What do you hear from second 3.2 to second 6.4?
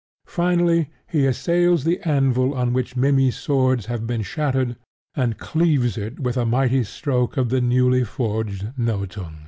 swords have been shattered, and cleaves it with